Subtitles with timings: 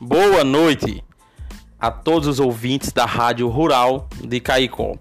[0.00, 1.02] Boa noite
[1.76, 4.94] a todos os ouvintes da Rádio Rural de Caicó.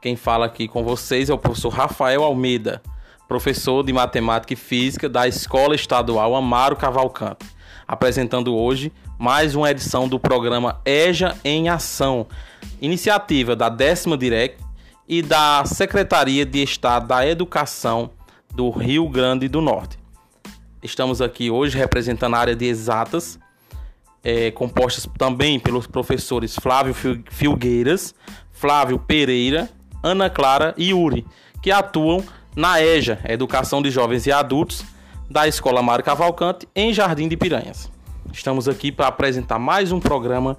[0.00, 2.80] Quem fala aqui com vocês é o professor Rafael Almeida,
[3.26, 7.44] professor de Matemática e Física da Escola Estadual Amaro Cavalcante,
[7.88, 12.28] apresentando hoje mais uma edição do programa EJA em Ação,
[12.80, 14.62] iniciativa da décima Direct
[15.08, 18.10] e da Secretaria de Estado da Educação
[18.54, 19.98] do Rio Grande do Norte.
[20.80, 23.40] Estamos aqui hoje representando a área de exatas,
[24.24, 26.94] é, compostas também pelos professores Flávio
[27.30, 28.14] Filgueiras,
[28.50, 29.68] Flávio Pereira,
[30.02, 31.26] Ana Clara e Yuri,
[31.62, 32.24] que atuam
[32.56, 34.84] na EJA, Educação de Jovens e Adultos,
[35.30, 37.90] da Escola Mário Cavalcante, em Jardim de Piranhas.
[38.32, 40.56] Estamos aqui para apresentar mais um programa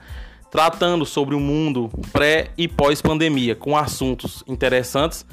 [0.51, 5.25] tratando sobre o mundo pré e pós-pandemia, com assuntos interessantes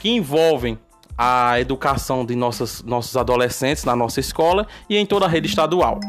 [0.00, 0.78] que envolvem
[1.16, 6.00] a educação de nossas, nossos adolescentes na nossa escola e em toda a rede estadual.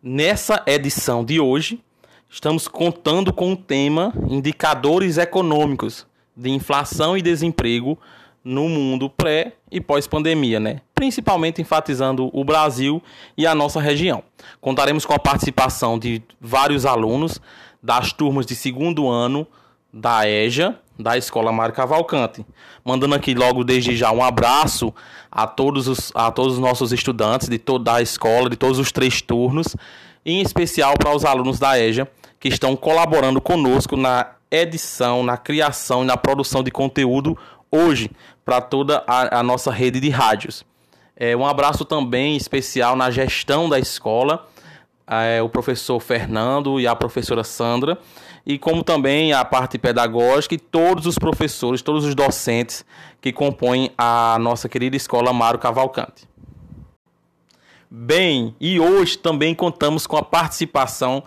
[0.00, 1.82] Nessa edição de hoje,
[2.30, 7.98] estamos contando com o tema Indicadores Econômicos de Inflação e Desemprego
[8.44, 10.82] no mundo pré e pós-pandemia, né?
[10.94, 13.02] Principalmente enfatizando o Brasil
[13.36, 14.22] e a nossa região.
[14.60, 17.40] Contaremos com a participação de vários alunos
[17.82, 19.48] das turmas de segundo ano
[19.92, 22.44] da EJA, da Escola Mário Cavalcante.
[22.84, 24.92] Mandando aqui logo desde já um abraço
[25.30, 28.90] a todos os, a todos os nossos estudantes de toda a escola, de todos os
[28.90, 29.76] três turnos,
[30.24, 32.08] em especial para os alunos da EJA
[32.40, 37.36] que estão colaborando conosco na edição, na criação e na produção de conteúdo
[37.70, 38.10] hoje
[38.44, 40.64] para toda a, a, nossa rede de rádios.
[41.16, 44.46] É, um abraço também especial na gestão da escola,
[45.08, 47.98] é, o professor Fernando e a professora Sandra
[48.46, 52.84] e como também a parte pedagógica e todos os professores, todos os docentes
[53.20, 56.26] que compõem a nossa querida escola Mário Cavalcante.
[57.90, 61.22] Bem, e hoje também contamos com a participação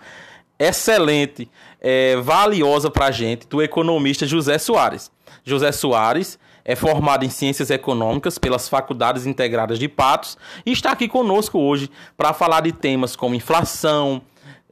[0.58, 1.48] excelente,
[1.82, 5.10] é, valiosa para a gente, do economista José Soares.
[5.44, 11.08] José Soares é formado em Ciências Econômicas pelas Faculdades Integradas de Patos e está aqui
[11.08, 14.22] conosco hoje para falar de temas como inflação,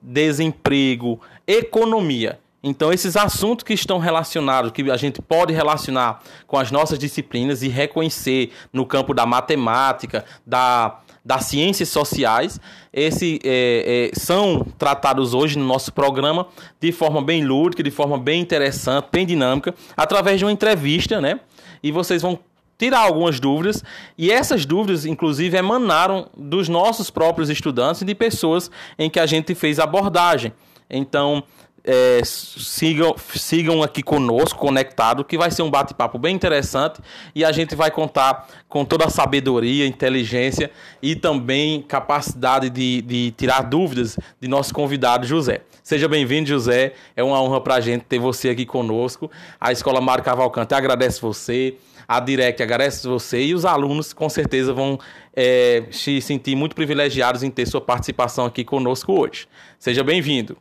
[0.00, 2.38] desemprego, economia.
[2.62, 7.62] Então, esses assuntos que estão relacionados, que a gente pode relacionar com as nossas disciplinas
[7.62, 12.60] e reconhecer no campo da matemática, da, das ciências sociais,
[12.92, 16.47] esse, é, é, são tratados hoje no nosso programa
[16.81, 21.41] de forma bem lúdica, de forma bem interessante, bem dinâmica, através de uma entrevista, né?
[21.82, 22.38] E vocês vão
[22.78, 23.84] tirar algumas dúvidas,
[24.16, 29.26] e essas dúvidas, inclusive, emanaram dos nossos próprios estudantes e de pessoas em que a
[29.26, 30.50] gente fez abordagem.
[30.88, 31.44] Então,
[31.93, 37.01] é, sigam, sigam aqui conosco, conectado, que vai ser um bate-papo bem interessante
[37.34, 40.71] e a gente vai contar com toda a sabedoria, inteligência
[41.03, 45.62] e também capacidade de, de tirar dúvidas de nosso convidado José.
[45.83, 46.93] Seja bem-vindo, José.
[47.17, 49.28] É uma honra para a gente ter você aqui conosco.
[49.61, 51.75] A Escola Mário Cavalcante agradece você,
[52.07, 54.97] a Direct agradece você e os alunos com certeza vão
[55.34, 59.49] é, se sentir muito privilegiados em ter sua participação aqui conosco hoje.
[59.77, 60.57] Seja bem-vindo.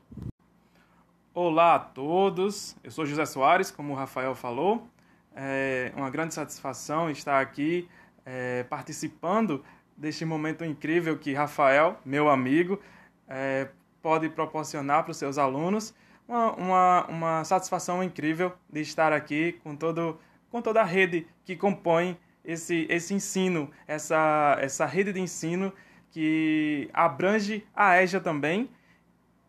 [1.41, 4.85] Olá a todos, eu sou José Soares, como o Rafael falou.
[5.33, 7.87] É uma grande satisfação estar aqui
[8.25, 9.63] é, participando
[9.95, 12.77] deste momento incrível que Rafael, meu amigo,
[13.25, 13.69] é,
[14.01, 15.95] pode proporcionar para os seus alunos.
[16.27, 20.19] Uma, uma, uma, satisfação incrível de estar aqui com, todo,
[20.51, 25.71] com toda a rede que compõe esse, esse ensino, essa, essa rede de ensino
[26.11, 28.69] que abrange a EJA também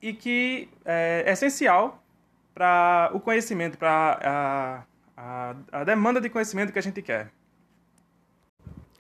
[0.00, 2.02] e que é, é essencial
[2.54, 7.30] para o conhecimento, para a, a, a demanda de conhecimento que a gente quer.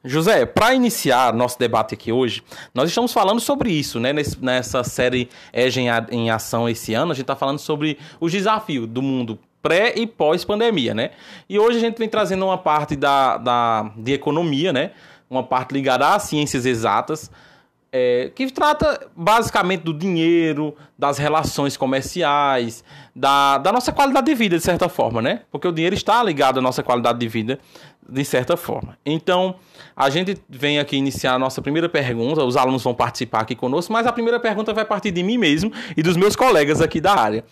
[0.02, 2.42] José, para iniciar nosso debate aqui hoje,
[2.74, 4.14] nós estamos falando sobre isso, né?
[4.40, 9.02] nessa série EGE em Ação esse ano, a gente está falando sobre os desafios do
[9.02, 11.10] mundo pré e pós-pandemia, né?
[11.46, 14.92] E hoje a gente vem trazendo uma parte da, da, de economia, né?
[15.28, 17.30] Uma parte ligada às ciências exatas,
[17.92, 22.84] é, que trata basicamente do dinheiro, das relações comerciais,
[23.14, 25.42] da, da nossa qualidade de vida, de certa forma, né?
[25.50, 27.58] Porque o dinheiro está ligado à nossa qualidade de vida,
[28.08, 28.96] de certa forma.
[29.04, 29.56] Então,
[29.96, 33.92] a gente vem aqui iniciar a nossa primeira pergunta, os alunos vão participar aqui conosco,
[33.92, 37.14] mas a primeira pergunta vai partir de mim mesmo e dos meus colegas aqui da
[37.14, 37.44] área.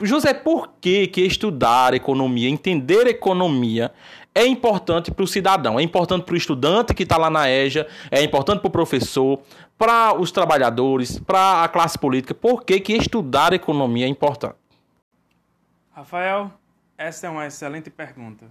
[0.00, 3.90] José, por que, que estudar economia, entender economia
[4.38, 7.88] é importante para o cidadão, é importante para o estudante que está lá na EJA,
[8.08, 9.42] é importante para o professor,
[9.76, 12.34] para os trabalhadores, para a classe política.
[12.34, 14.54] Por que, que estudar economia é importante?
[15.90, 16.52] Rafael,
[16.96, 18.46] essa é uma excelente pergunta.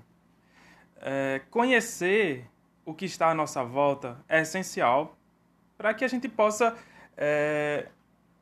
[1.01, 2.45] É, conhecer
[2.85, 5.15] o que está à nossa volta é essencial
[5.77, 6.75] para que a gente possa
[7.15, 7.87] é,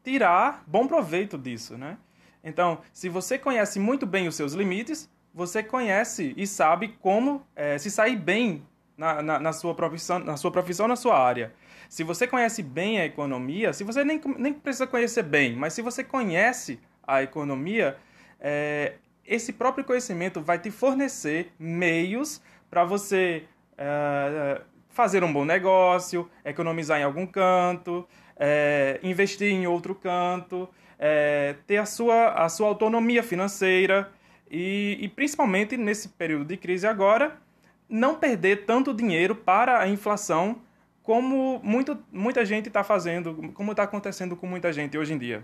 [0.04, 1.98] tirar bom proveito disso, né?
[2.44, 7.78] Então, se você conhece muito bem os seus limites, você conhece e sabe como é,
[7.78, 8.66] se sair bem
[8.98, 11.52] na, na, na, sua profissão, na sua profissão, na sua área.
[11.90, 15.82] Se você conhece bem a economia, se você nem, nem precisa conhecer bem, mas se
[15.82, 17.98] você conhece a economia,
[18.40, 18.94] é,
[19.28, 23.44] esse próprio conhecimento vai te fornecer meios para você
[23.78, 28.08] é, fazer um bom negócio, economizar em algum canto,
[28.38, 34.10] é, investir em outro canto, é, ter a sua, a sua autonomia financeira
[34.50, 37.38] e, e, principalmente nesse período de crise agora,
[37.90, 40.62] não perder tanto dinheiro para a inflação
[41.02, 45.44] como muito, muita gente está fazendo, como está acontecendo com muita gente hoje em dia.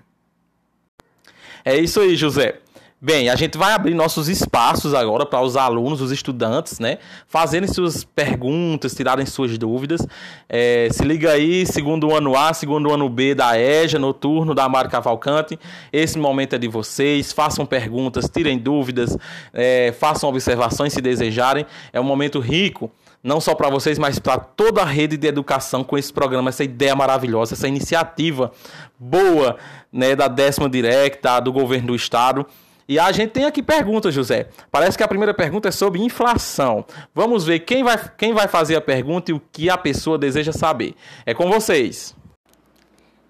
[1.64, 2.60] É isso aí, José.
[3.04, 7.00] Bem, a gente vai abrir nossos espaços agora para os alunos, os estudantes, né?
[7.28, 10.06] Fazerem suas perguntas, tirarem suas dúvidas.
[10.48, 14.92] É, se liga aí, segundo ano A, segundo ano B da EJA, noturno da Mário
[14.92, 15.58] Cavalcante.
[15.92, 17.34] Esse momento é de vocês.
[17.34, 19.18] Façam perguntas, tirem dúvidas,
[19.52, 21.66] é, façam observações se desejarem.
[21.92, 22.92] É um momento rico
[23.24, 26.64] não só para vocês, mas para toda a rede de educação com esse programa, essa
[26.64, 28.52] ideia maravilhosa, essa iniciativa
[29.00, 29.58] boa
[29.92, 32.46] né, da décima direta, do governo do estado.
[32.88, 34.50] E a gente tem aqui perguntas, José.
[34.72, 36.86] Parece que a primeira pergunta é sobre inflação.
[37.14, 40.52] Vamos ver quem vai, quem vai fazer a pergunta e o que a pessoa deseja
[40.52, 40.96] saber.
[41.26, 42.16] É com vocês.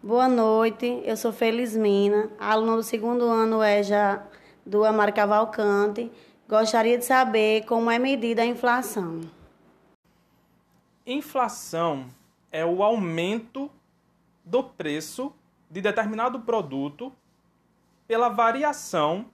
[0.04, 4.24] Boa noite, eu sou Felizmina, aluna do segundo ano EJA
[4.66, 6.12] do Amar Cavalcante.
[6.50, 9.22] Gostaria de saber como é medida a inflação.
[11.06, 12.06] Inflação
[12.52, 13.70] é o aumento
[14.44, 15.32] do preço
[15.70, 17.14] de determinado produto
[18.08, 19.28] pela variação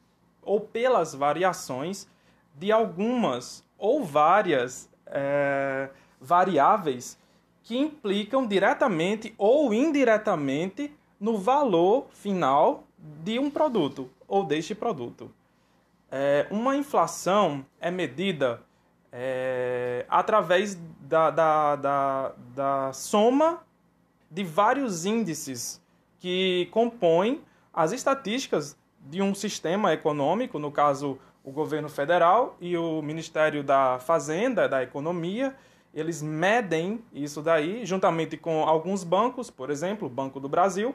[0.47, 2.07] ou pelas variações
[2.55, 5.89] de algumas ou várias é,
[6.19, 7.19] variáveis
[7.63, 15.31] que implicam diretamente ou indiretamente no valor final de um produto ou deste produto.
[16.09, 18.61] É, uma inflação é medida
[19.11, 23.61] é, através da, da, da, da soma
[24.31, 25.81] de vários índices
[26.19, 27.41] que compõem
[27.73, 28.77] as estatísticas
[29.09, 34.83] de um sistema econômico, no caso o governo federal e o Ministério da Fazenda, da
[34.83, 35.55] Economia,
[35.93, 40.93] eles medem isso daí, juntamente com alguns bancos, por exemplo, o Banco do Brasil,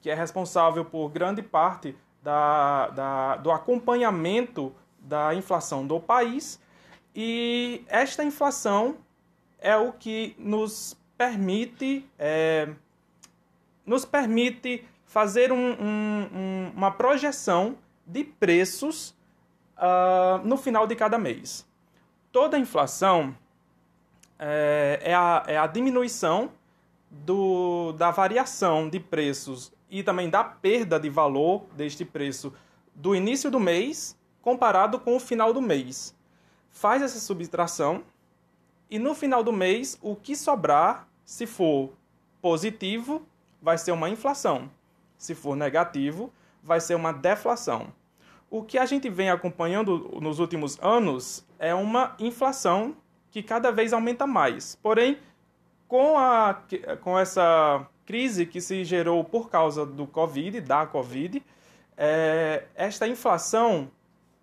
[0.00, 6.60] que é responsável por grande parte da, da, do acompanhamento da inflação do país.
[7.14, 8.96] E esta inflação
[9.58, 12.68] é o que nos permite, é,
[13.86, 14.84] nos permite
[15.14, 19.14] fazer um, um, uma projeção de preços
[19.76, 21.64] uh, no final de cada mês.
[22.32, 23.32] Toda inflação
[24.36, 26.50] é, é, a, é a diminuição
[27.08, 32.52] do, da variação de preços e também da perda de valor deste preço
[32.92, 36.12] do início do mês comparado com o final do mês.
[36.72, 38.02] Faz essa subtração
[38.90, 41.92] e no final do mês o que sobrar, se for
[42.42, 43.24] positivo,
[43.62, 44.68] vai ser uma inflação.
[45.24, 46.30] Se for negativo,
[46.62, 47.86] vai ser uma deflação.
[48.50, 52.94] O que a gente vem acompanhando nos últimos anos é uma inflação
[53.30, 54.78] que cada vez aumenta mais.
[54.82, 55.18] Porém,
[55.88, 56.60] com, a,
[57.00, 61.42] com essa crise que se gerou por causa do Covid, da Covid,
[61.96, 63.90] é, esta inflação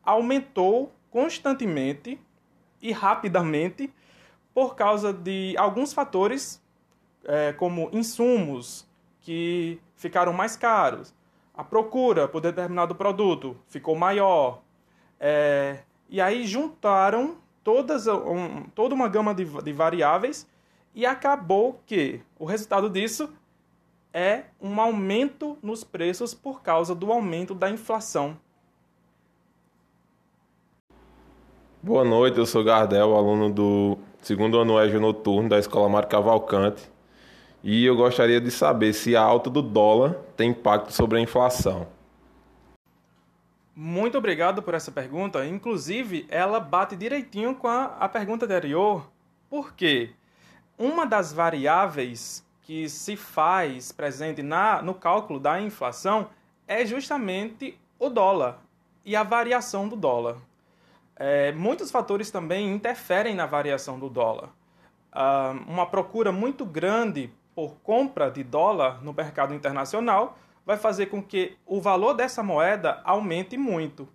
[0.03, 2.20] aumentou constantemente
[2.82, 3.94] e rapidamente
[4.51, 6.60] por causa de alguns fatores,
[7.24, 8.89] é, como insumos,
[9.22, 11.13] que ficaram mais caros.
[11.53, 14.62] A procura por determinado produto ficou maior.
[15.20, 15.79] É,
[16.10, 20.48] e aí juntaram todas, um, toda uma gama de, de variáveis
[20.96, 23.31] e acabou que o resultado disso
[24.12, 28.36] é um aumento nos preços por causa do aumento da inflação.
[31.84, 36.91] Boa noite, eu sou Gardel, aluno do segundo ano EJA Noturno da Escola Mar Cavalcante.
[37.63, 41.88] E eu gostaria de saber se a alta do dólar tem impacto sobre a inflação.
[43.75, 45.46] Muito obrigado por essa pergunta.
[45.46, 49.10] Inclusive, ela bate direitinho com a, a pergunta anterior,
[49.50, 50.12] porque
[50.77, 56.30] uma das variáveis que se faz presente na, no cálculo da inflação
[56.68, 58.60] é justamente o dólar
[59.06, 60.38] e a variação do dólar.
[61.15, 64.50] É, muitos fatores também interferem na variação do dólar.
[65.13, 67.30] Uh, uma procura muito grande
[67.62, 73.00] por compra de dólar no mercado internacional vai fazer com que o valor dessa moeda
[73.03, 74.10] aumente muito.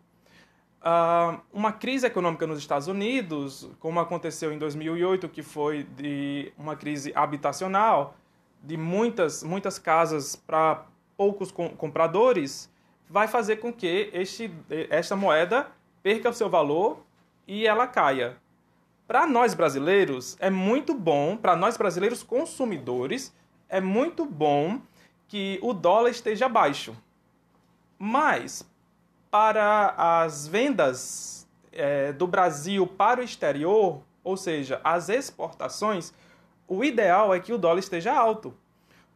[0.83, 6.75] uh, uma crise econômica nos Estados Unidos, como aconteceu em 2008, que foi de uma
[6.75, 8.17] crise habitacional,
[8.61, 10.85] de muitas, muitas casas para
[11.17, 12.69] poucos com, compradores,
[13.09, 14.53] vai fazer com que este,
[14.91, 15.69] esta moeda
[16.03, 16.99] perca o seu valor
[17.47, 18.39] e ela caia.
[19.07, 23.33] Para nós brasileiros, é muito bom, para nós brasileiros consumidores,
[23.69, 24.81] é muito bom
[25.29, 26.97] que o dólar esteja baixo.
[27.97, 28.69] Mas,
[29.31, 36.13] para as vendas é, do Brasil para o exterior, ou seja, as exportações,
[36.67, 38.55] o ideal é que o dólar esteja alto.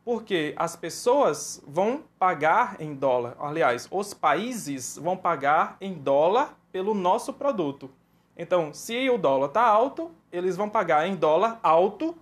[0.04, 3.36] Porque as pessoas vão pagar em dólar.
[3.40, 7.90] Aliás, os países vão pagar em dólar pelo nosso produto.
[8.40, 12.16] Então, se o dólar está alto, eles vão pagar em dólar alto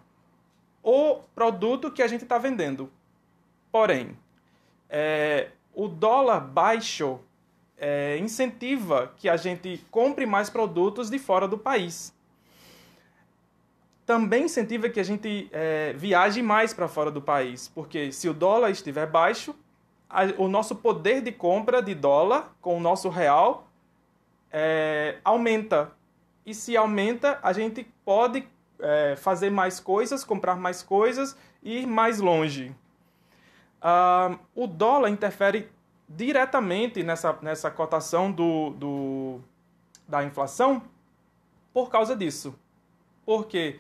[0.83, 2.91] o produto que a gente está vendendo.
[3.71, 4.19] Porém,
[4.91, 7.21] é, o dólar baixo
[7.77, 12.13] é, incentiva que a gente compre mais produtos de fora do país.
[14.05, 18.35] Também incentiva que a gente é, viaje mais para fora do país, porque se o
[18.35, 19.55] dólar estiver baixo,
[20.11, 23.69] a, o nosso poder de compra de dólar com o nosso real
[24.51, 25.97] é, aumenta.
[26.49, 28.49] E se aumenta, a gente pode
[28.81, 32.75] é, fazer mais coisas, comprar mais coisas e ir mais longe.
[33.83, 35.71] Uh, o dólar interfere
[36.09, 39.40] diretamente nessa, nessa cotação do, do,
[40.09, 40.81] da inflação
[41.71, 42.59] por causa disso.
[43.26, 43.78] Porque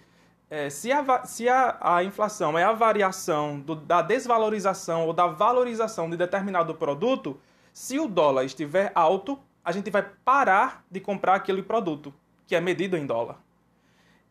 [0.50, 5.26] é, se, a, se a, a inflação é a variação do, da desvalorização ou da
[5.26, 7.40] valorização de determinado produto,
[7.72, 12.12] se o dólar estiver alto, a gente vai parar de comprar aquele produto,
[12.48, 13.36] que é medido em dólar.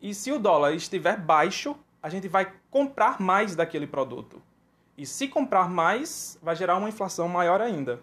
[0.02, 4.42] E se o dólar estiver baixo, a gente vai comprar mais daquele produto.
[4.96, 8.00] E se comprar mais, vai gerar uma inflação maior ainda.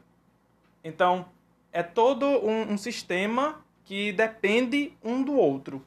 [0.82, 1.26] Então,
[1.72, 5.86] é todo um, um sistema que depende um do outro.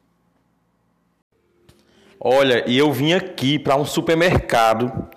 [2.20, 5.08] Olha, e eu vim aqui para um supermercado,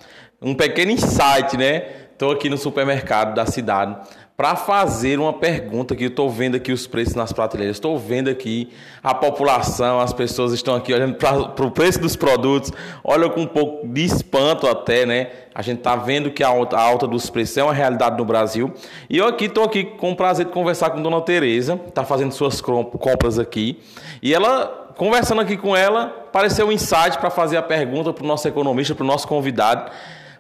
[0.42, 2.08] um pequeno insight, né?
[2.12, 4.00] Estou aqui no supermercado da cidade
[4.42, 8.28] para fazer uma pergunta que eu estou vendo aqui os preços nas prateleiras, estou vendo
[8.28, 8.72] aqui
[9.04, 12.72] a população, as pessoas estão aqui olhando para o preço dos produtos,
[13.04, 15.30] olham com um pouco de espanto até, né?
[15.54, 18.26] A gente está vendo que a alta, a alta, dos preços é uma realidade no
[18.26, 18.74] Brasil.
[19.08, 22.32] E eu aqui estou aqui com o prazer de conversar com Dona Tereza, está fazendo
[22.32, 23.80] suas compras aqui,
[24.24, 28.28] e ela conversando aqui com ela, apareceu um insight para fazer a pergunta para o
[28.28, 29.92] nosso economista, para o nosso convidado,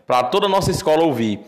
[0.08, 1.40] para toda a nossa escola ouvir.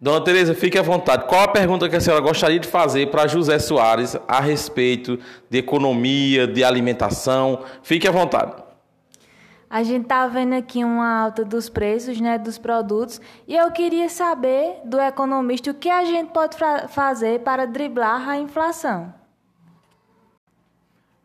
[0.00, 1.26] Dona Tereza, fique à vontade.
[1.26, 5.18] Qual a pergunta que a senhora gostaria de fazer para José Soares a respeito
[5.50, 7.64] de economia, de alimentação?
[7.82, 8.52] Fique à vontade.
[9.68, 14.08] A gente está vendo aqui uma alta dos preços né, dos produtos e eu queria
[14.08, 16.56] saber do economista o que a gente pode
[16.88, 19.12] fazer para driblar a inflação.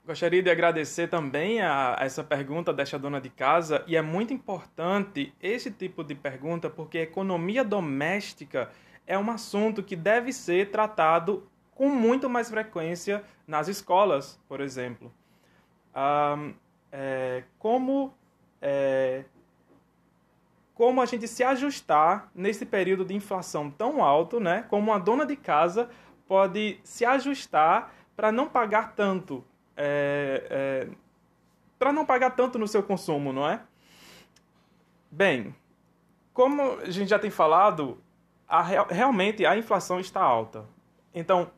[0.06, 4.34] Gostaria de agradecer também a, a, essa pergunta desta dona de casa e é muito
[4.34, 8.70] importante esse tipo de pergunta porque economia doméstica
[9.08, 15.10] é um assunto que deve ser tratado com muito mais frequência nas escolas, por exemplo.
[16.92, 18.14] É, como
[18.62, 19.24] é,
[20.74, 24.66] como a gente se ajustar nesse período de inflação tão alto, né?
[24.68, 25.90] Como uma dona de casa
[26.28, 30.88] pode se ajustar para não pagar tanto é, é,
[31.77, 33.62] para não pagar tanto no seu consumo, não é?
[35.12, 35.56] Bem,
[36.34, 37.98] como a gente já tem falado,
[38.48, 40.65] a, realmente a inflação está alta.
[41.13, 41.51] Então,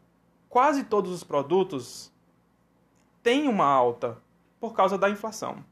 [0.49, 2.11] quase todos os produtos
[3.23, 4.17] têm uma alta
[4.59, 5.63] por causa da inflação.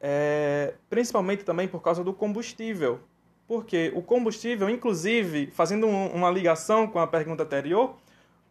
[0.00, 3.00] É, principalmente também por causa do combustível.
[3.46, 7.96] Porque o combustível, inclusive, fazendo um, uma ligação com a pergunta anterior,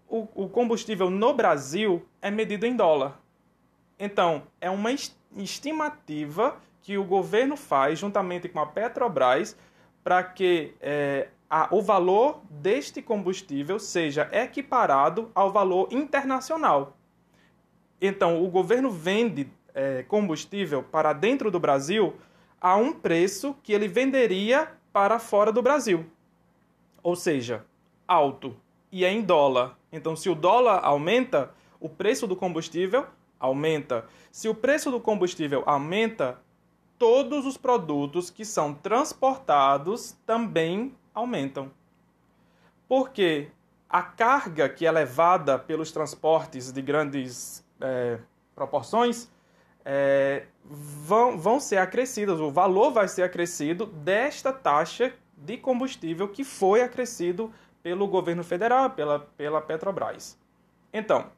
[0.08, 3.20] o, o combustível no Brasil é medido em dólar.
[4.00, 9.58] Então, é uma estimativa que o governo faz juntamente com a Petrobras
[10.04, 16.96] para que é, a, o valor deste combustível seja equiparado ao valor internacional.
[18.00, 22.16] Então, o governo vende é, combustível para dentro do Brasil
[22.62, 26.06] a um preço que ele venderia para fora do Brasil.
[27.02, 27.66] Ou seja,
[28.08, 28.56] alto.
[28.96, 29.78] E é em dólar.
[29.92, 33.06] Então, se o dólar aumenta, o preço do combustível
[33.38, 34.06] aumenta.
[34.32, 36.40] Se o preço do combustível aumenta,
[36.98, 41.70] todos os produtos que são transportados também aumentam.
[42.88, 43.50] Porque
[43.90, 48.18] a carga que é levada pelos transportes de grandes é,
[48.56, 49.30] proporções
[49.84, 56.46] é, vão, vão ser acrescidas, o valor vai ser acrescido desta taxa de combustível que
[56.46, 57.52] foi acrescido
[57.86, 60.36] pelo governo federal, pela, pela Petrobras.
[60.92, 61.30] Então,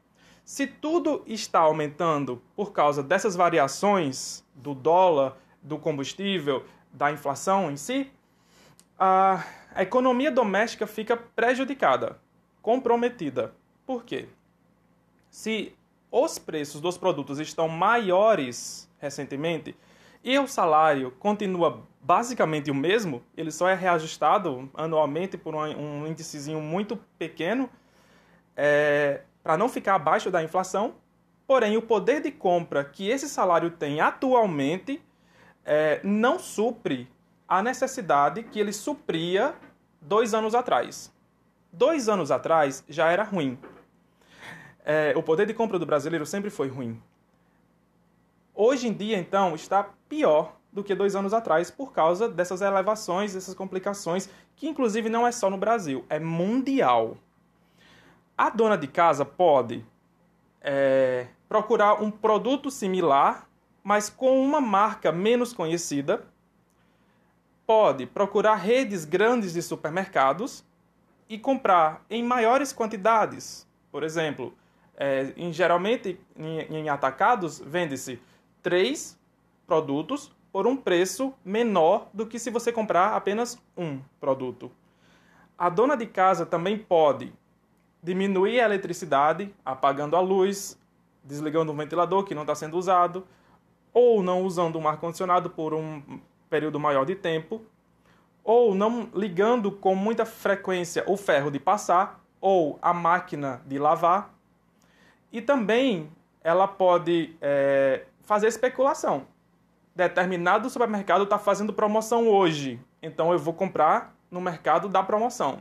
[0.42, 7.76] Se tudo está aumentando por causa dessas variações do dólar, do combustível, da inflação em
[7.76, 8.10] si,
[8.98, 9.44] a,
[9.76, 12.18] economia doméstica fica prejudicada,
[12.62, 13.52] comprometida.
[13.84, 14.26] Por quê?
[15.28, 15.76] Se
[16.10, 19.76] os preços dos produtos estão maiores recentemente
[20.24, 26.58] e o salário continua basicamente o mesmo, ele só é reajustado anualmente por um, índicezinho
[26.58, 27.68] muito pequeno,
[28.56, 30.94] é, para não ficar abaixo da inflação.
[31.46, 35.02] Porém, o poder de compra que esse salário tem atualmente
[35.66, 37.06] é, não supre
[37.46, 39.54] a necessidade que ele supria
[40.00, 41.12] dois anos atrás.
[41.70, 43.58] Dois anos atrás já era ruim.
[44.82, 47.02] É, o poder de compra do brasileiro sempre foi ruim.
[48.54, 53.34] Hoje em dia, então, está pior do que dois anos atrás por causa dessas elevações,
[53.34, 57.16] dessas complicações, que inclusive não é só no Brasil, é mundial.
[58.36, 59.84] A dona de casa pode
[60.60, 63.48] é, procurar um produto similar,
[63.82, 66.24] mas com uma marca menos conhecida.
[67.66, 70.64] Pode procurar redes grandes de supermercados
[71.28, 73.66] e comprar em maiores quantidades.
[73.90, 74.54] Por exemplo,
[74.96, 78.20] é, em, geralmente em, em atacados vende-se
[78.62, 79.18] três
[79.66, 84.70] produtos por um preço menor do que se você comprar apenas um produto.
[85.56, 87.32] A dona de casa também pode
[88.02, 90.78] diminuir a eletricidade, apagando a luz,
[91.22, 93.26] desligando o ventilador que não está sendo usado,
[93.92, 97.60] ou não usando um ar-condicionado por um período maior de tempo,
[98.42, 104.32] ou não ligando com muita frequência o ferro de passar ou a máquina de lavar.
[105.30, 106.10] E também
[106.42, 109.26] ela pode é, fazer especulação
[109.98, 115.58] determinado supermercado está fazendo promoção hoje, então eu vou comprar no mercado da promoção.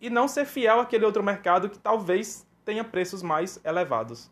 [0.00, 4.30] E não ser fiel àquele outro mercado que talvez tenha preços mais elevados.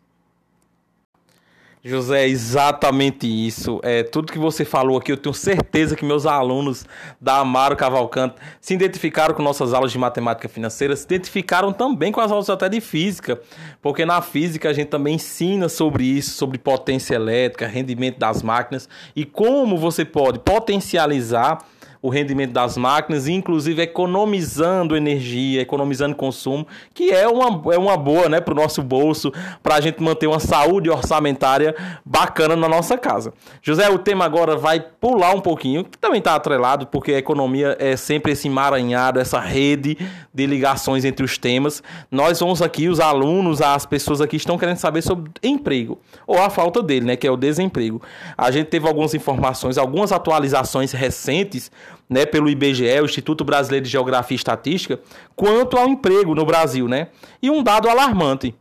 [1.86, 3.78] José, é exatamente isso.
[3.82, 6.86] É tudo que você falou aqui, eu tenho certeza que meus alunos
[7.20, 12.22] da Amaro Cavalcante se identificaram com nossas aulas de matemática financeira, se identificaram também com
[12.22, 13.38] as aulas até de física,
[13.82, 18.88] porque na física a gente também ensina sobre isso, sobre potência elétrica, rendimento das máquinas
[19.14, 21.58] e como você pode potencializar
[22.04, 28.28] o rendimento das máquinas, inclusive economizando energia, economizando consumo, que é uma, é uma boa
[28.28, 32.98] né, para o nosso bolso, para a gente manter uma saúde orçamentária bacana na nossa
[32.98, 33.32] casa.
[33.62, 37.74] José, o tema agora vai pular um pouquinho, que também está atrelado, porque a economia
[37.80, 39.96] é sempre esse emaranhado, essa rede
[40.32, 41.82] de ligações entre os temas.
[42.10, 46.50] Nós vamos aqui, os alunos, as pessoas aqui estão querendo saber sobre emprego, ou a
[46.50, 48.02] falta dele, né, que é o desemprego.
[48.36, 51.72] A gente teve algumas informações, algumas atualizações recentes
[52.08, 55.00] né, pelo IBGE, o Instituto Brasileiro de Geografia e Estatística,
[55.34, 57.08] quanto ao emprego no Brasil, né?
[57.42, 58.54] E um dado alarmante.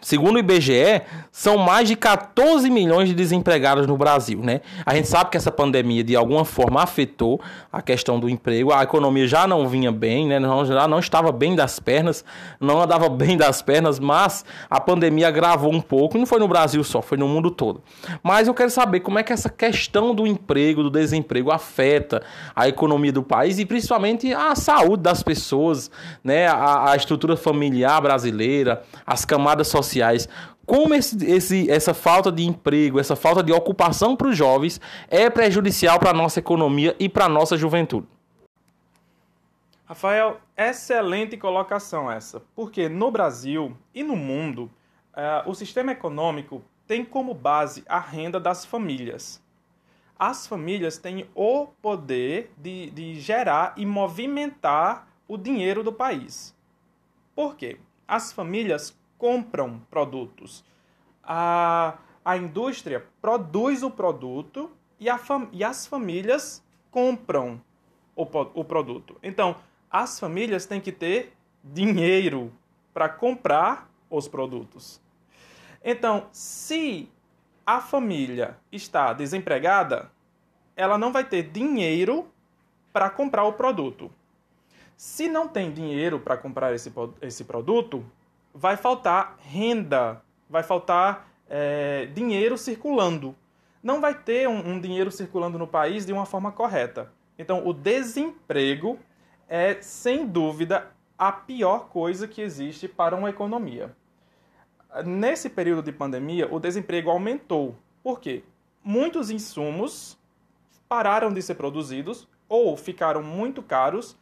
[0.00, 4.60] Segundo o IBGE, são mais de 14 milhões de desempregados no Brasil, né?
[4.86, 7.40] A gente sabe que essa pandemia de alguma forma afetou
[7.72, 10.38] a questão do emprego, a economia já não vinha bem, né?
[10.66, 12.24] Já não estava bem das pernas,
[12.60, 16.82] não andava bem das pernas, mas a pandemia agravou um pouco, não foi no Brasil
[16.84, 17.82] só, foi no mundo todo.
[18.22, 22.22] Mas eu quero saber como é que essa questão do emprego, do desemprego afeta
[22.54, 25.90] a economia do país e principalmente a saúde das pessoas,
[26.22, 26.46] né?
[26.46, 30.28] A, a estrutura familiar brasileira, as camadas sociais sociais,
[30.66, 35.30] como esse, esse, essa falta de emprego, essa falta de ocupação para os jovens é
[35.30, 38.06] prejudicial para a nossa economia e para a nossa juventude.
[39.86, 44.70] Rafael, excelente colocação essa, porque no Brasil e no mundo,
[45.14, 49.42] uh, o sistema econômico tem como base a renda das famílias.
[50.18, 56.54] As famílias têm o poder de, de gerar e movimentar o dinheiro do país.
[57.34, 57.78] Por quê?
[58.06, 60.64] As famílias compram produtos.
[61.22, 67.60] A, a indústria produz o produto e, a fam, e as famílias compram
[68.16, 68.22] o,
[68.54, 69.16] o produto.
[69.22, 69.56] Então,
[69.90, 72.52] as famílias têm que ter dinheiro
[72.94, 75.00] para comprar os produtos.
[75.84, 77.08] Então, se
[77.66, 80.10] a família está desempregada,
[80.74, 82.28] ela não vai ter dinheiro
[82.92, 84.10] para comprar o produto.
[84.96, 88.04] Se não tem dinheiro para comprar esse, esse produto,
[88.54, 93.34] vai faltar renda, vai faltar é, dinheiro circulando.
[93.82, 97.12] Não vai ter um, um dinheiro circulando no país de uma forma correta.
[97.38, 98.98] Então, o desemprego
[99.48, 103.96] é, sem dúvida, a pior coisa que existe para uma economia.
[105.04, 107.74] Nesse período de pandemia, o desemprego aumentou.
[108.02, 108.44] Por quê?
[108.84, 110.18] Muitos insumos
[110.88, 114.16] pararam de ser produzidos ou ficaram muito caros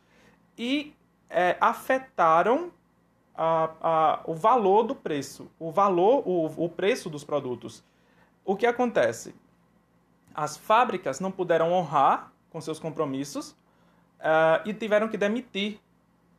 [0.58, 0.94] e
[1.28, 2.72] é, afetaram
[3.36, 7.84] a, a, o valor do preço, o valor, o, o preço dos produtos.
[8.44, 9.34] O que acontece?
[10.34, 13.50] As fábricas não puderam honrar com seus compromissos
[14.20, 15.80] uh, e tiveram que demitir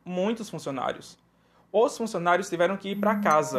[0.04, 1.18] muitos funcionários.
[1.70, 3.58] Os funcionários tiveram que ir para casa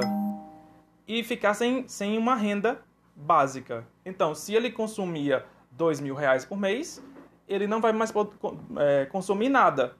[1.07, 2.81] e ficar sem, sem uma renda
[3.15, 3.85] básica.
[4.05, 7.03] Então, se ele consumia dois mil reais por mês,
[7.47, 8.13] ele não vai mais
[8.77, 9.95] é, consumir nada.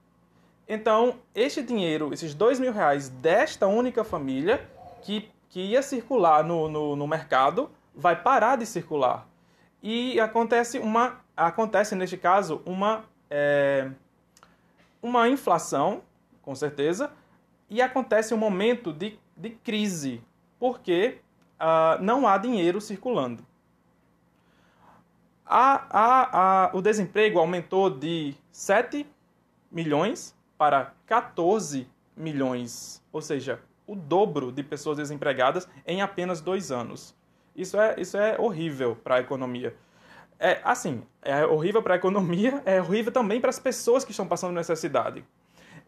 [0.72, 4.70] Então, este dinheiro, esses dois mil reais desta única família
[5.02, 9.28] que, que ia circular no, no, no mercado, vai parar de circular.
[9.82, 13.90] E acontece uma acontece neste caso uma é,
[15.02, 16.04] uma inflação,
[16.44, 17.12] com certeza,
[17.68, 20.22] e acontece um momento de, de crise,
[20.60, 21.18] porque
[21.60, 23.44] uh, não há dinheiro circulando.
[25.46, 29.08] A, a, a, o desemprego aumentou de 7
[29.72, 37.16] milhões para 14 milhões, ou seja, o dobro de pessoas desempregadas em apenas dois anos.
[37.56, 39.74] Isso é, isso é horrível para a economia.
[40.38, 44.28] É assim, é horrível para a economia, é horrível também para as pessoas que estão
[44.28, 45.24] passando necessidade.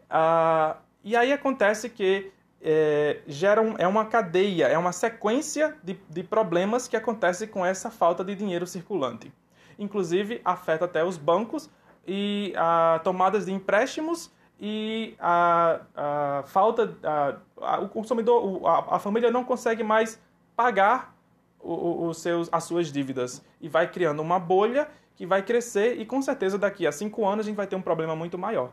[0.10, 2.31] Ah, e aí acontece que
[2.62, 7.65] é, gera um, é uma cadeia, é uma sequência de, de problemas que acontece com
[7.65, 9.34] essa falta de dinheiro circulante.
[9.77, 11.69] Inclusive, afeta até os bancos
[12.07, 14.31] e a tomadas de empréstimos
[14.63, 20.21] e a, a falta, a, a, o consumidor, a, a família não consegue mais
[20.56, 21.15] pagar
[21.60, 26.21] os seus, as suas dívidas e vai criando uma bolha que vai crescer e com
[26.21, 28.71] certeza daqui a cinco anos a gente vai ter um problema muito maior.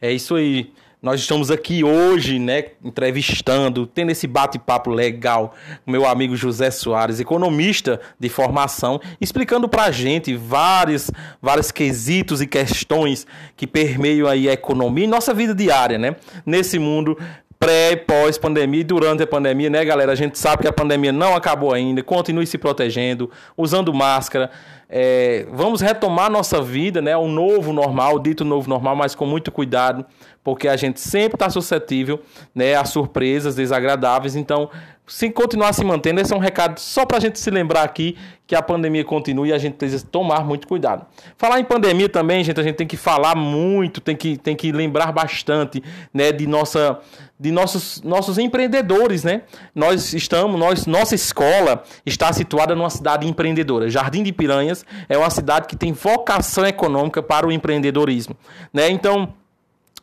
[0.00, 0.72] É isso aí.
[1.02, 5.52] Nós estamos aqui hoje, né, entrevistando, tendo esse bate-papo legal
[5.84, 11.10] meu amigo José Soares, economista de formação, explicando para a gente vários,
[11.40, 16.14] vários quesitos e questões que permeiam aí a economia e nossa vida diária, né?
[16.46, 17.18] Nesse mundo
[17.62, 20.10] pré e pós-pandemia e durante a pandemia, né, galera?
[20.10, 22.02] A gente sabe que a pandemia não acabou ainda.
[22.02, 24.50] Continue se protegendo, usando máscara.
[24.94, 27.16] É, vamos retomar nossa vida, né?
[27.16, 30.04] O novo normal, dito novo normal, mas com muito cuidado,
[30.44, 32.20] porque a gente sempre está suscetível
[32.54, 34.36] né, a surpresas desagradáveis.
[34.36, 34.68] Então,
[35.06, 38.18] se continuar se mantendo, esse é um recado só para a gente se lembrar aqui
[38.46, 41.06] que a pandemia continua e a gente precisa tomar muito cuidado.
[41.38, 44.70] Falar em pandemia também, gente, a gente tem que falar muito, tem que, tem que
[44.70, 47.00] lembrar bastante né, de, nossa,
[47.42, 49.24] de nossos, nossos empreendedores.
[49.24, 49.42] Né?
[49.74, 53.90] Nós estamos, nós, nossa escola está situada numa cidade empreendedora.
[53.90, 58.36] Jardim de Piranhas é uma cidade que tem vocação econômica para o empreendedorismo.
[58.72, 58.88] Né?
[58.90, 59.34] Então,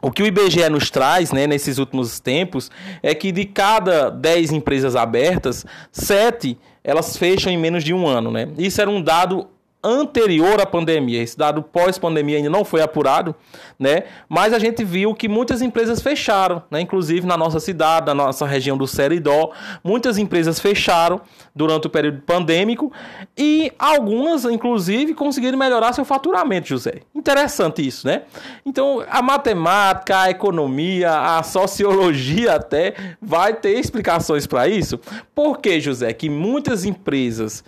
[0.02, 2.70] o que o IBGE nos traz né, nesses últimos tempos
[3.02, 8.32] é que de cada 10 empresas abertas, 7 elas fecham em menos de um ano.
[8.32, 8.50] Né?
[8.58, 9.48] Isso era um dado
[9.84, 11.22] anterior à pandemia.
[11.22, 13.34] Esse dado pós-pandemia ainda não foi apurado,
[13.78, 14.04] né?
[14.28, 16.82] Mas a gente viu que muitas empresas fecharam, né?
[16.82, 19.52] Inclusive na nossa cidade, na nossa região do Seridó,
[19.84, 21.22] muitas empresas fecharam
[21.56, 22.92] durante o período pandêmico
[23.38, 27.02] e algumas, inclusive, conseguiram melhorar seu faturamento, José.
[27.16, 28.24] Interessante isso, né?
[28.66, 35.00] Então, a matemática, a economia, a sociologia até vai ter explicações para isso.
[35.34, 37.64] Por que, José, que muitas empresas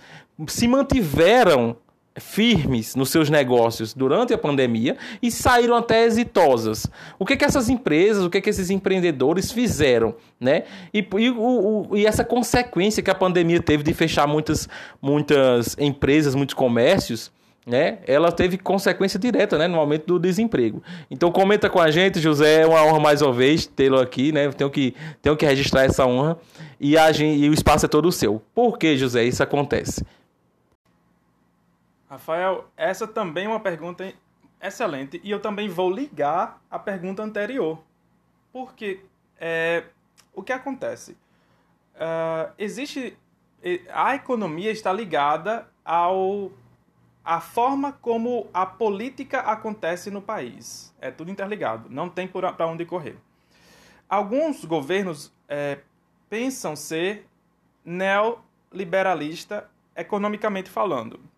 [0.46, 1.76] se mantiveram
[2.16, 6.86] firmes nos seus negócios durante a pandemia e saíram até exitosas.
[7.18, 10.64] O que que essas empresas, o que que esses empreendedores fizeram, né?
[10.92, 14.68] E, e, o, o, e essa consequência que a pandemia teve de fechar muitas,
[15.00, 17.32] muitas empresas, muitos comércios,
[17.66, 17.98] né?
[18.06, 20.82] Ela teve consequência direta, né, no aumento do desemprego.
[21.10, 24.50] Então comenta com a gente, José, é uma honra mais uma vez tê-lo aqui, né?
[24.50, 26.36] Tenho que tenho que registrar essa honra
[26.80, 28.42] e a e o espaço é todo seu.
[28.54, 30.04] Por que, José, isso acontece?
[32.12, 34.12] Rafael, essa também é uma pergunta
[34.60, 37.82] excelente e eu também vou ligar a pergunta anterior.
[38.52, 39.00] Porque
[39.38, 39.84] é,
[40.34, 41.12] o que acontece?
[41.94, 43.16] Uh, existe.
[43.90, 46.52] A economia está ligada ao
[47.24, 50.94] a forma como a política acontece no país.
[51.00, 53.16] É tudo interligado, não tem para onde correr.
[54.06, 55.78] Alguns governos é,
[56.28, 57.26] pensam ser
[57.82, 61.31] neoliberalista economicamente falando.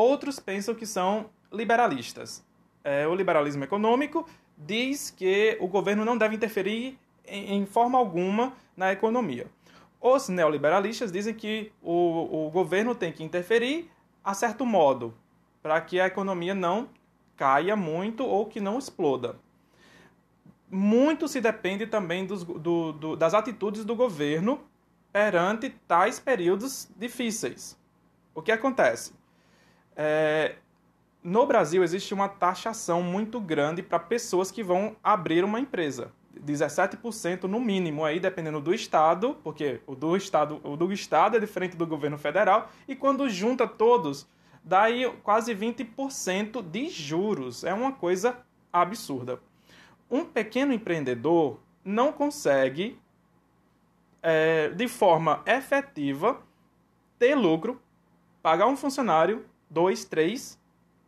[0.00, 2.42] Outros pensam que são liberalistas.
[2.82, 8.54] É, o liberalismo econômico diz que o governo não deve interferir em, em forma alguma
[8.74, 9.46] na economia.
[10.00, 13.90] Os neoliberalistas dizem que o, o governo tem que interferir
[14.24, 15.12] a certo modo,
[15.62, 16.88] para que a economia não
[17.36, 19.36] caia muito ou que não exploda.
[20.70, 24.62] Muito se depende também dos, do, do, das atitudes do governo
[25.12, 27.78] perante tais períodos difíceis.
[28.34, 29.19] O que acontece?
[30.02, 30.54] É,
[31.22, 36.10] no Brasil existe uma taxação muito grande para pessoas que vão abrir uma empresa.
[36.42, 41.40] 17% no mínimo aí dependendo do estado, porque o do estado, o do estado é
[41.40, 44.26] diferente do governo federal e quando junta todos,
[44.64, 47.62] daí quase 20% de juros.
[47.62, 48.38] É uma coisa
[48.72, 49.38] absurda.
[50.10, 52.98] Um pequeno empreendedor não consegue
[54.22, 56.40] é, de forma efetiva
[57.18, 57.78] ter lucro,
[58.40, 60.58] pagar um funcionário, dois, três,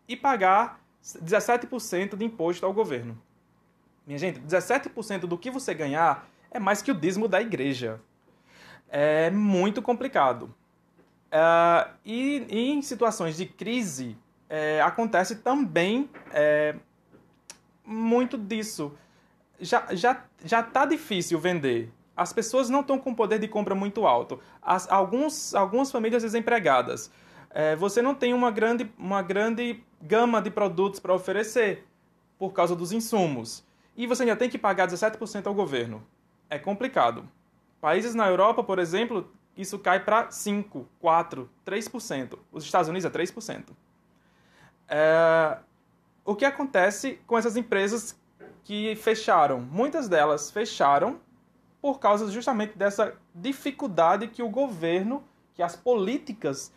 [0.09, 3.21] e pagar 17% de imposto ao governo.
[4.07, 8.01] Minha gente, 17% do que você ganhar é mais que o dízimo da igreja.
[8.89, 10.55] É muito complicado.
[11.31, 14.17] É, e, e, em situações de crise,
[14.51, 16.75] é, acontece também é,
[17.85, 18.93] muito disso.
[19.59, 21.91] Já, já, já tá difícil vender.
[22.15, 24.39] As pessoas não estão com poder de compra muito alto.
[24.61, 27.11] As, alguns, algumas famílias desempregadas.
[27.55, 31.87] É, você não tem uma grande, uma grande gama de produtos para oferecer
[32.39, 33.65] por causa dos insumos
[33.97, 36.03] e você ainda tem que pagar 17% ao governo.
[36.49, 37.29] É complicado.
[37.81, 42.39] Países na Europa, por exemplo, isso cai para 5, 4, 3%.
[42.51, 43.65] Os Estados Unidos é 3%.
[44.89, 45.59] É...
[46.25, 48.19] O que acontece com essas empresas
[48.65, 49.61] que fecharam?
[49.61, 51.21] Muitas delas fecharam
[51.81, 55.23] por causa justamente dessa dificuldade que o governo,
[55.55, 56.73] que as políticas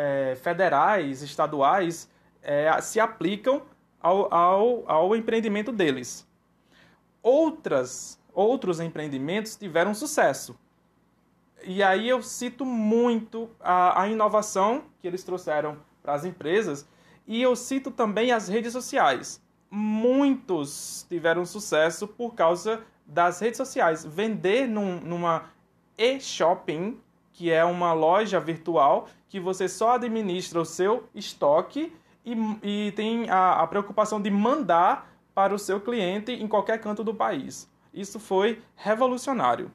[0.00, 2.08] é, federais, estaduais,
[2.42, 3.62] é, se aplicam
[4.00, 6.28] ao, ao, ao empreendimento deles
[7.22, 10.58] outras, outros empreendimentos tiveram sucesso.
[11.62, 16.88] E aí eu cito muito a, a inovação que eles trouxeram para as empresas
[17.26, 19.42] e eu cito também as redes sociais.
[19.70, 24.04] Muitos tiveram sucesso por causa das redes sociais.
[24.04, 25.50] Vender num, numa
[25.98, 26.98] e-shopping,
[27.32, 31.92] que é uma loja virtual que você só administra o seu estoque
[32.24, 37.04] e, e tem a, a preocupação de mandar para o seu cliente em qualquer canto
[37.04, 37.70] do país.
[37.94, 39.72] Isso foi revolucionário.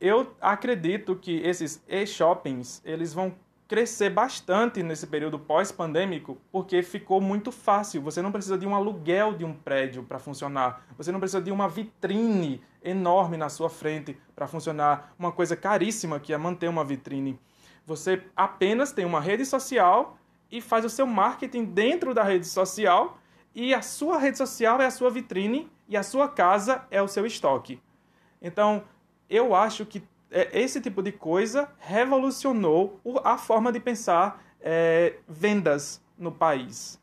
[0.00, 3.34] Eu acredito que esses e-shoppings eles vão
[3.68, 8.00] crescer bastante nesse período pós-pandêmico, porque ficou muito fácil.
[8.02, 10.86] Você não precisa de um aluguel de um prédio para funcionar.
[10.96, 15.12] Você não precisa de uma vitrine enorme na sua frente para funcionar.
[15.18, 17.38] Uma coisa caríssima que é manter uma vitrine.
[17.84, 20.16] Você apenas tem uma rede social
[20.50, 23.18] e faz o seu marketing dentro da rede social
[23.54, 27.08] e a sua rede social é a sua vitrine e a sua casa é o
[27.08, 27.80] seu estoque.
[28.40, 28.84] Então,
[29.28, 36.32] eu acho que esse tipo de coisa revolucionou a forma de pensar é, vendas no
[36.32, 36.98] país.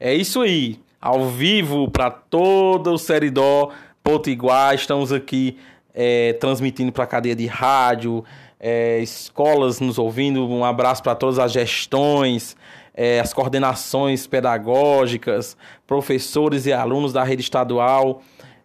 [0.00, 0.80] É isso aí.
[1.00, 3.70] Ao vivo para todo o Seridó
[4.02, 4.74] Potiguar.
[4.74, 5.58] Estamos aqui
[5.94, 8.24] é, transmitindo para a cadeia de rádio,
[8.58, 10.48] é, escolas nos ouvindo.
[10.48, 12.56] Um abraço para todas as gestões,
[12.94, 18.22] é, as coordenações pedagógicas, professores e alunos da rede estadual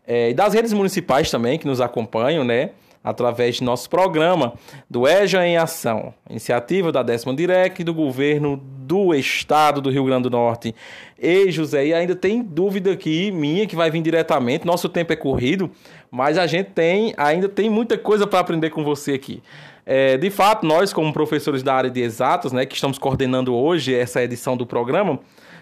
[0.09, 2.71] é, e das redes municipais também que nos acompanham, né?
[3.03, 4.53] Através de nosso programa
[4.89, 10.23] do EJA em Ação, iniciativa da décima Direc do governo do estado do Rio Grande
[10.23, 10.73] do Norte.
[11.17, 14.65] E José, e ainda tem dúvida aqui minha que vai vir diretamente.
[14.65, 15.69] Nosso tempo é corrido,
[16.09, 19.43] mas a gente tem ainda tem muita coisa para aprender com você aqui.
[19.85, 23.93] É, de fato, nós, como professores da área de exatas, né, que estamos coordenando hoje
[23.93, 25.19] essa edição do programa,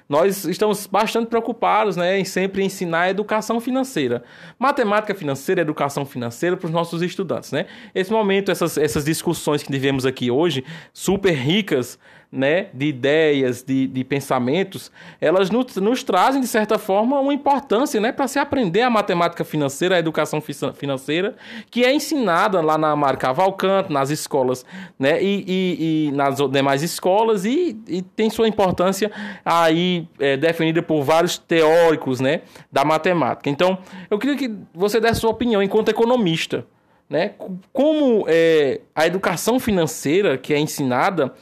[0.10, 4.24] nós estamos bastante preocupados né, em sempre ensinar educação financeira.
[4.58, 7.52] Matemática financeira, educação financeira para os nossos estudantes.
[7.52, 7.66] Né?
[7.94, 12.00] Esse momento, essas, essas discussões que tivemos aqui hoje, super ricas,
[12.32, 18.02] né, de ideias, de, de pensamentos, elas nos, nos trazem, de certa forma, uma importância
[18.02, 21.36] né, para se aprender a matemática financeira, a educação financeira,
[21.72, 24.66] que é ensinada lá na Mar Cavalcante, nas escolas,
[25.00, 29.12] né, e, e, e nas demais escolas, e, e, tem sua importância
[29.46, 33.50] aí é, definida por vários teóricos né, da matemática.
[33.50, 33.78] Então,
[34.10, 36.66] eu queria que você desse sua opinião enquanto economista.
[37.10, 37.32] Né?
[37.72, 41.34] Como é, a educação financeira que é ensinada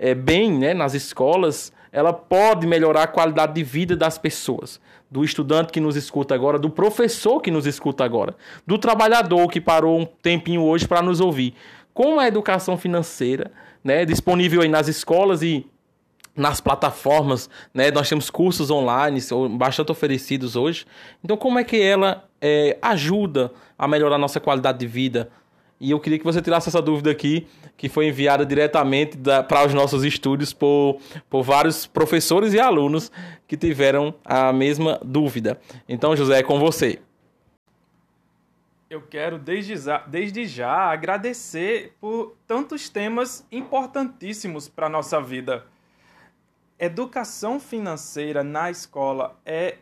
[0.00, 4.80] é, bem né, nas escolas, ela pode melhorar a qualidade de vida das pessoas.
[5.10, 8.34] Do estudante que nos escuta agora, do professor que nos escuta agora,
[8.66, 11.52] do trabalhador que parou um tempinho hoje para nos ouvir.
[11.92, 13.50] Com a educação financeira,
[13.84, 15.66] né, disponível aí nas escolas e
[16.34, 19.20] nas plataformas, né, nós temos cursos online
[19.58, 20.86] bastante oferecidos hoje.
[21.22, 25.28] Então, como é que ela é, ajuda a melhorar a nossa qualidade de vida,
[25.80, 29.16] e eu queria que você tirasse essa dúvida aqui, que foi enviada diretamente
[29.48, 33.10] para os nossos estúdios por, por vários professores e alunos
[33.48, 35.58] que tiveram a mesma dúvida.
[35.88, 37.00] Então, José, é com você.
[38.90, 45.64] Eu quero desde já, desde já agradecer por tantos temas importantíssimos para a nossa vida.
[46.78, 49.78] Educação financeira na escola é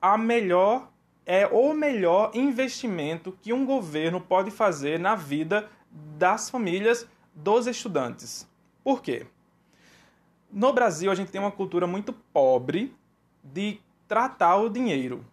[0.00, 0.88] a melhor
[1.26, 8.48] é o melhor investimento que um governo pode fazer na vida das famílias dos estudantes.
[8.82, 9.26] Por quê?
[10.52, 12.94] No Brasil, a gente tem uma cultura muito pobre
[13.42, 15.24] de tratar o dinheiro.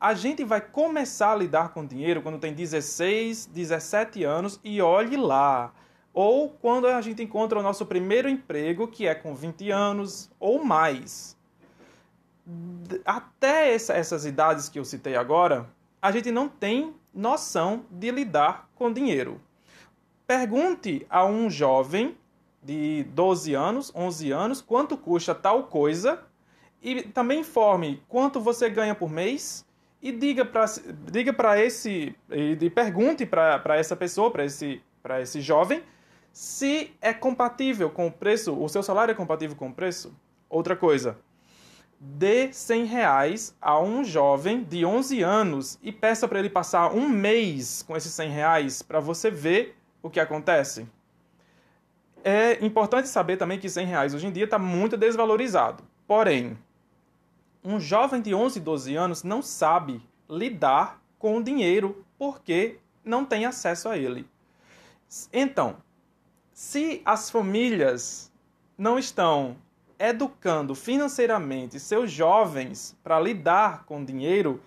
[0.00, 5.16] A gente vai começar a lidar com dinheiro quando tem 16, 17 anos e olhe
[5.16, 5.72] lá.
[6.12, 10.64] Ou quando a gente encontra o nosso primeiro emprego, que é com 20 anos ou
[10.64, 11.37] mais.
[13.04, 15.68] Até essa, essas idades que eu citei agora,
[16.00, 19.40] a gente não tem noção de lidar com dinheiro.
[20.26, 22.16] Pergunte a um jovem
[22.62, 26.22] de 12 anos, 11 anos, quanto custa tal coisa
[26.82, 29.66] e também informe quanto você ganha por mês
[30.00, 30.64] e diga para
[31.10, 35.82] diga para esse e pergunte para essa pessoa, para esse para esse jovem,
[36.32, 40.14] se é compatível com o preço, o seu salário é compatível com o preço.
[40.48, 41.18] Outra coisa,
[42.00, 47.08] dê 100 reais a um jovem de 11 anos e peça para ele passar um
[47.08, 50.86] mês com esses 100 reais para você ver o que acontece.
[52.24, 55.82] É importante saber também que 100 reais hoje em dia está muito desvalorizado.
[56.06, 56.56] Porém,
[57.64, 63.44] um jovem de 11, 12 anos não sabe lidar com o dinheiro porque não tem
[63.44, 64.26] acesso a ele.
[65.32, 65.76] Então,
[66.52, 68.32] se as famílias
[68.76, 69.56] não estão
[69.98, 74.60] educando financeiramente seus jovens para lidar com dinheiro,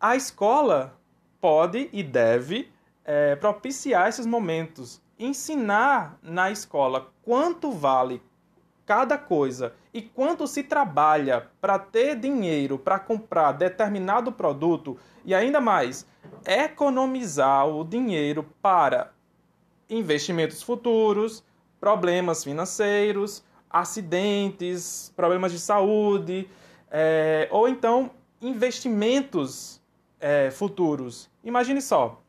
[0.00, 0.98] a escola
[1.40, 2.72] pode e deve
[3.04, 8.22] é, propiciar esses momentos, ensinar na escola quanto vale
[8.86, 15.60] cada coisa e quanto se trabalha para ter dinheiro para comprar determinado produto e ainda
[15.60, 16.06] mais
[16.46, 19.12] economizar o dinheiro para
[19.88, 21.44] investimentos futuros,
[21.80, 26.48] problemas financeiros, acidentes, problemas de saúde,
[26.88, 29.82] é, ou então investimentos
[30.20, 31.28] é, futuros.
[31.42, 32.22] Imagine só,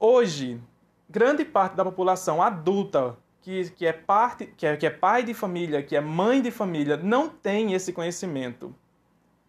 [0.00, 0.60] hoje,
[1.08, 5.32] grande parte da população adulta que, que, é parte, que, é, que é pai de
[5.32, 8.74] família, que é mãe de família, não tem esse conhecimento.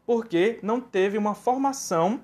[0.06, 2.22] Porque não teve uma formação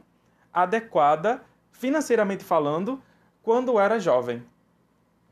[0.53, 3.01] adequada, financeiramente falando,
[3.41, 4.43] quando era jovem.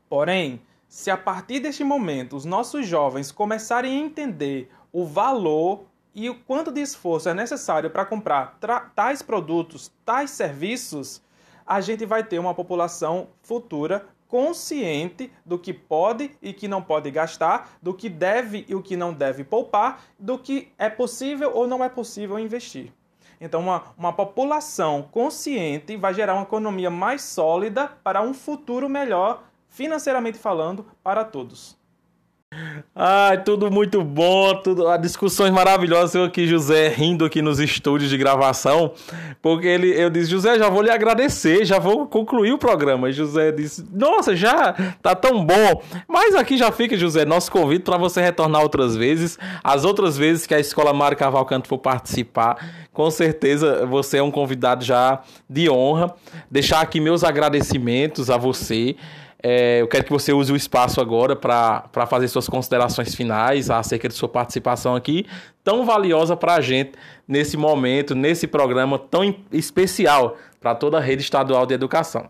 [0.08, 6.30] Porém, se a partir deste momento os nossos jovens começarem a entender o valor e
[6.30, 8.58] o quanto de esforço é necessário para comprar
[8.96, 11.22] tais produtos, tais serviços,
[11.66, 17.10] a gente vai ter uma população futura consciente do que pode e que não pode
[17.10, 21.66] gastar, do que deve e o que não deve poupar, do que é possível ou
[21.66, 22.92] não é possível investir.
[23.40, 29.44] Então, uma, uma população consciente vai gerar uma economia mais sólida para um futuro melhor,
[29.68, 31.78] financeiramente falando, para todos.
[32.94, 36.14] Ai, tudo muito bom, tudo, discussões maravilhosas.
[36.14, 38.92] Eu aqui, José, rindo aqui nos estúdios de gravação,
[39.42, 43.10] porque ele, eu disse, José, já vou lhe agradecer, já vou concluir o programa.
[43.10, 45.82] E José disse, nossa, já tá tão bom.
[46.08, 49.38] Mas aqui já fica, José, nosso convite para você retornar outras vezes.
[49.62, 54.30] As outras vezes que a Escola Mário Cavalcante for participar, com certeza você é um
[54.30, 56.14] convidado já de honra.
[56.50, 58.96] Deixar aqui meus agradecimentos a você.
[59.40, 64.08] É, eu quero que você use o espaço agora para fazer suas considerações finais acerca
[64.08, 65.26] de sua participação aqui,
[65.62, 66.92] tão valiosa para a gente
[67.26, 72.28] nesse momento, nesse programa tão especial para toda a rede estadual de educação.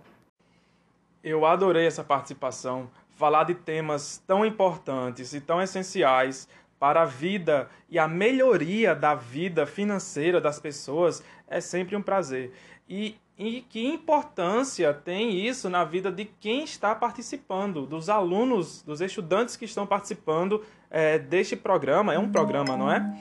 [1.25, 6.47] Eu adorei essa participação, falar de temas tão importantes e tão essenciais
[6.79, 12.53] para a vida e a melhoria da vida financeira das pessoas é sempre um prazer.
[12.88, 19.01] E e que importância tem isso na vida de quem está participando, dos alunos, dos
[19.01, 22.12] estudantes que estão participando é, deste programa.
[22.12, 23.16] É um programa, não é?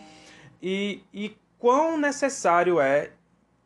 [0.61, 3.11] E, e quão necessário é,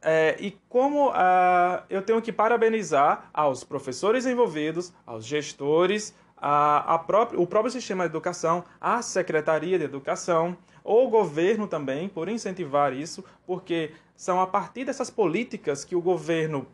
[0.01, 6.95] é e como uh, eu tenho que parabenizar aos professores envolvidos, aos gestores, a, a
[7.37, 12.93] o próprio sistema de educação, a Secretaria de Educação, ou o governo também, por incentivar
[12.93, 16.67] isso, porque são a partir dessas políticas que o governo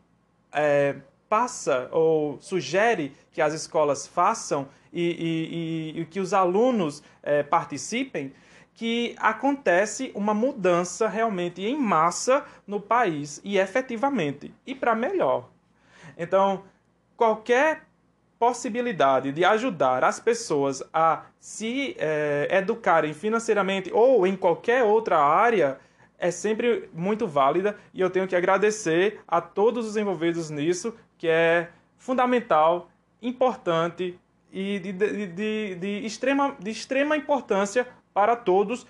[0.52, 0.96] é,
[1.30, 8.34] passa ou sugere que as escolas façam e, e, e que os alunos é, participem,
[8.74, 15.50] que acontece uma mudança realmente em massa no país e efetivamente e para melhor.
[16.18, 16.64] Então,
[17.16, 17.87] qualquer
[18.40, 25.80] possibilidade de ajudar as pessoas a se é, educarem financeiramente ou em qualquer outra área
[26.20, 31.28] é sempre muito válida e eu tenho que agradecer a todos os envolvidos nisso, que
[31.28, 32.90] é fundamental,
[33.22, 34.20] importante
[34.52, 38.88] e de, de, de, de extrema, de extrema importância para todos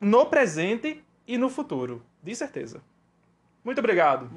[0.00, 2.80] no presente e no futuro, de certeza.
[3.64, 4.30] Muito obrigado.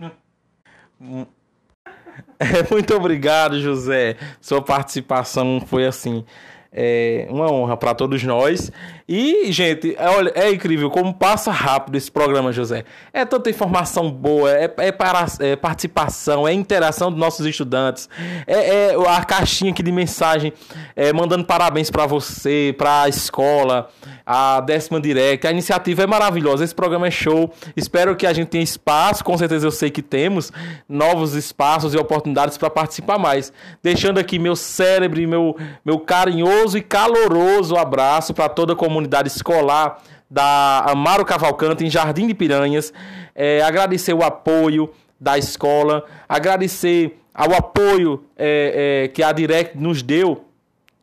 [2.72, 4.18] Muito obrigado, José.
[4.40, 6.26] Sua participação foi assim
[6.74, 8.72] é uma honra para todos nós.
[9.08, 12.86] E, gente, é, olha, é incrível como passa rápido esse programa, José.
[13.12, 18.08] É tanta informação boa, é, é, para, é participação, é interação dos nossos estudantes,
[18.48, 20.54] é, é a caixinha aqui de mensagem
[20.96, 23.90] é, mandando parabéns para você, para a escola,
[24.26, 25.46] a décima direct.
[25.46, 27.52] A iniciativa é maravilhosa, esse programa é show.
[27.76, 30.52] Espero que a gente tenha espaço, com certeza eu sei que temos
[30.88, 33.52] novos espaços e oportunidades para participar mais.
[33.84, 39.30] Deixando aqui meu cérebro meu, meu carinhoso e caloroso abraço para toda a comunidade comunidade
[39.30, 42.94] escolar da Amaro Cavalcante, em Jardim de Piranhas.
[43.34, 44.90] É, agradecer o apoio
[45.20, 50.46] da escola, agradecer ao apoio é, é, que a Direct nos deu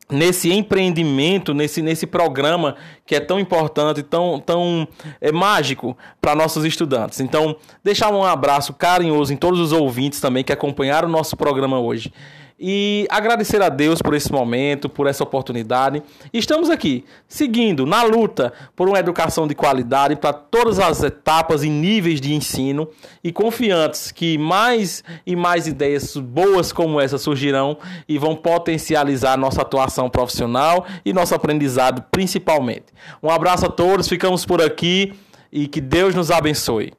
[0.09, 2.75] nesse empreendimento, nesse, nesse programa
[3.09, 4.87] que é tão importante, tão, tão
[5.19, 7.19] é, mágico para nossos estudantes.
[7.19, 11.79] Então, deixar um abraço carinhoso em todos os ouvintes também que acompanharam o nosso programa
[11.79, 12.13] hoje
[12.59, 16.03] e agradecer a Deus por esse momento, por essa oportunidade.
[16.33, 21.69] Estamos aqui, seguindo na luta por uma educação de qualidade para todas as etapas e
[21.69, 22.89] níveis de ensino
[23.23, 29.61] e confiantes que mais e mais ideias boas como essa surgirão e vão potencializar nossa
[29.61, 32.87] atuação profissional e nosso aprendizado principalmente.
[33.21, 35.13] Um abraço a todos, ficamos por aqui
[35.51, 36.93] e que Deus nos abençoe.